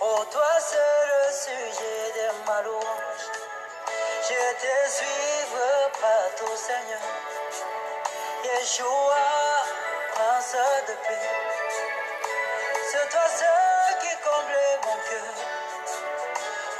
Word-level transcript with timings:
Oh, 0.00 0.24
toi 0.30 0.48
c'est 0.58 0.76
le 0.76 1.32
sujet 1.32 2.12
de 2.16 2.46
ma 2.46 2.60
louange. 2.62 3.26
Je 4.22 4.42
te 4.60 4.90
suivrai 4.90 5.74
partout, 6.00 6.56
Seigneur. 6.56 7.00
Yeshua, 8.44 9.24
prince 10.14 10.56
de 10.88 10.94
paix. 11.06 11.28
C'est 12.90 13.08
toi 13.08 13.26
seul 13.28 13.98
qui 14.00 14.16
comble 14.24 14.56
mon 14.84 14.96
cœur. 15.08 15.34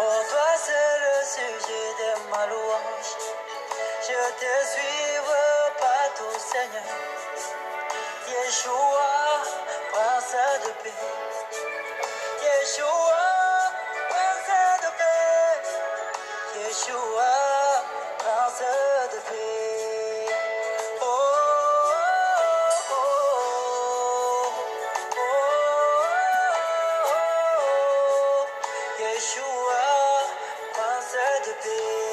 Oh, 0.01 0.23
toi 0.29 0.49
c'est 0.57 0.99
le 1.07 1.17
sujet 1.25 1.89
de 2.01 2.31
ma 2.31 2.47
louange. 2.47 3.13
Je 4.03 4.23
te 4.41 4.53
suivrai 4.73 5.49
partout, 5.79 6.39
Seigneur. 6.53 6.83
Yeshua, 8.29 9.64
de 10.35 10.73
paix. 10.83 10.95
Yeshua, 12.45 13.27
de 14.83 14.91
paix. 14.99 15.67
Yeshua, 16.59 17.33
de 19.13 19.21
paix. 19.29 20.35
Oh, 21.03 21.07
oh, 22.91 22.97
oh. 27.09 28.47
Yeshua, 29.01 29.85
prince 30.75 31.27
de 31.47 31.53
paix. 31.63 32.04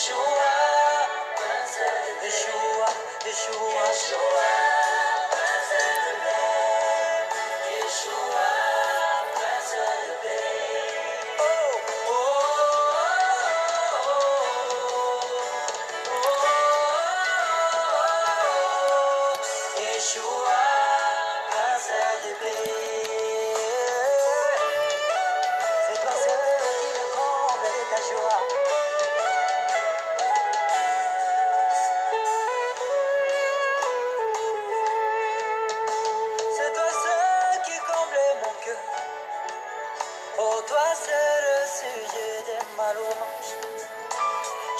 Yeshua, 0.00 0.49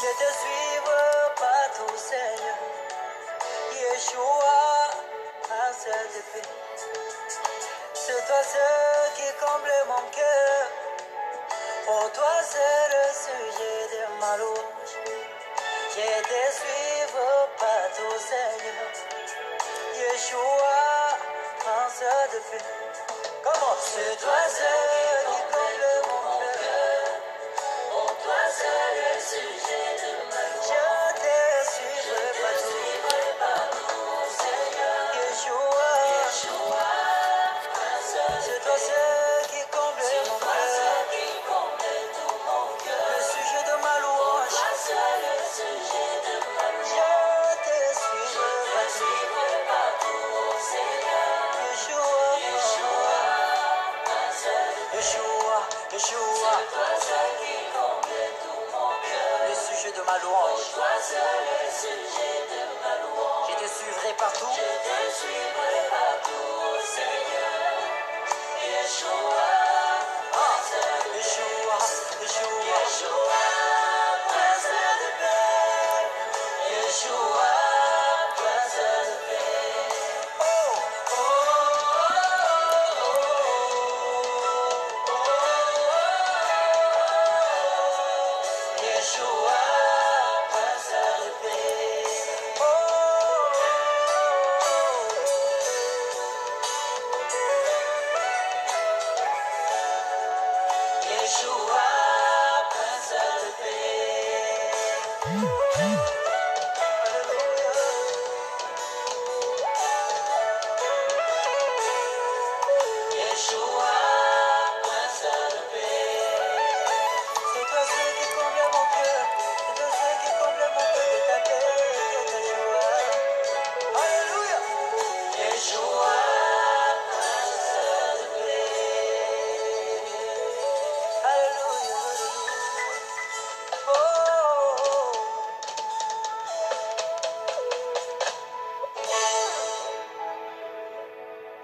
Je 0.03 0.07
te 0.07 0.33
suivrai 0.33 1.29
partout, 1.37 1.95
Seigneur. 1.95 2.57
Yeshua, 3.75 4.91
prince 5.43 5.85
de 5.85 6.21
paix. 6.33 6.49
C'est 7.93 8.27
toi 8.27 8.43
seul 8.43 9.13
qui 9.17 9.29
comble 9.45 9.71
mon 9.89 10.03
cœur. 10.11 10.67
Oh, 11.87 12.09
toi 12.15 12.35
c'est 12.43 12.87
le 12.95 13.05
sujet 13.13 13.81
de 13.93 14.21
ma 14.21 14.39
louange. 14.39 14.95
Je 15.91 16.09
te 16.31 16.43
suivrai 16.57 17.33
partout, 17.59 18.17
Seigneur. 18.31 18.89
Yeshua, 19.97 20.79
prince 21.59 22.05
de 22.33 22.39
paix. 22.51 22.65
Comment? 23.43 23.77
C'est 23.79 24.17
toi 24.17 24.49
seul 24.49 24.90
Yeshua. 56.01 56.53
Le 59.49 59.55
sujet 59.55 59.93
de 59.93 60.03
ma 60.03 60.17
louange. 60.23 61.50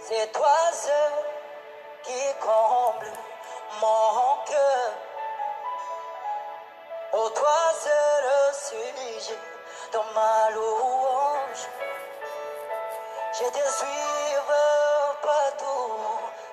C'est 0.09 0.31
toi 0.31 0.57
seul 0.73 1.13
qui 2.05 2.35
comble 2.39 3.11
mon 3.81 4.45
cœur. 4.45 4.93
Oh, 7.13 7.29
toi 7.31 7.73
seul 7.75 8.25
le 8.25 8.55
sujet 8.55 9.39
de 9.93 9.99
ma 10.15 10.51
louange. 10.51 11.69
Je 13.33 13.47
te 13.47 13.69
suivrai 13.69 14.69
partout, 15.23 15.99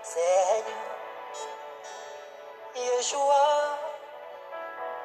Seigneur. 0.02 0.90
Yeshua, 2.76 3.78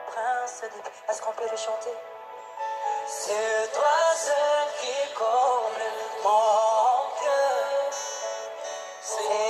Prince 0.06 0.62
de 0.62 1.12
Est-ce 1.12 1.20
qu'on 1.20 1.32
peut 1.32 1.50
le 1.50 1.56
chanter? 1.58 1.94
C'est 3.08 3.72
toi 3.74 4.14
seul 4.16 4.68
qui 4.80 5.12
comble 5.12 5.84
mon 6.24 6.77
Sí. 9.08 9.47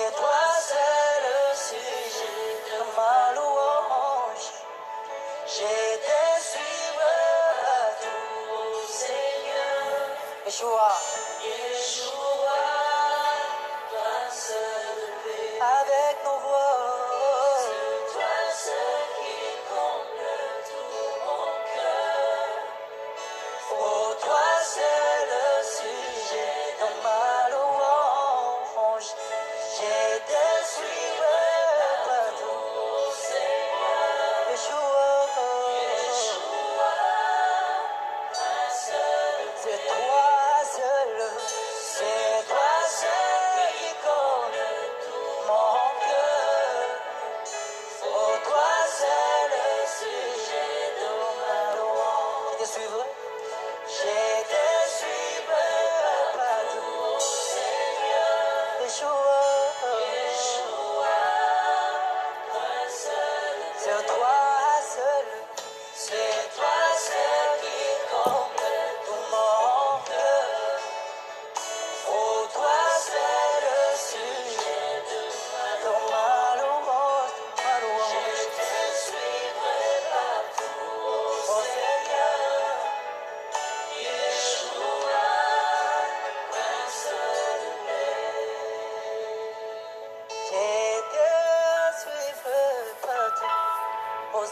sur 63.88 64.04
toi 64.04 64.36
seul, 64.82 65.64
c'est 65.94 66.56
toi. 66.56 66.67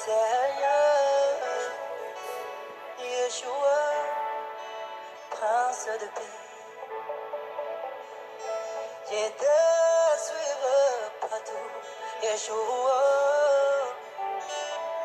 Seigneur, 0.04 1.40
Yeshua, 2.98 3.80
Prince 5.30 5.86
de 6.00 6.06
paix. 6.16 6.36
Je 9.10 9.28
te 9.40 9.56
suivre 10.26 10.76
partout, 11.20 11.68
Yeshua, 12.22 13.02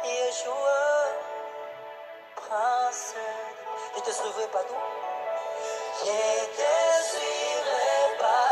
Yeshua, 0.03 0.81
Prince 2.35 3.13
de. 3.15 3.95
Je 3.95 4.01
te 4.01 4.11
suivrai 4.11 4.47
partout. 4.47 4.75
Je 6.03 6.45
te 6.57 6.73
suivrai 7.09 8.17
partout. 8.19 8.50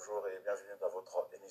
bonjour 0.00 0.26
et 0.28 0.40
bienvenue 0.42 0.72
dans 0.80 0.88
votre 0.88 1.28
émission. 1.34 1.50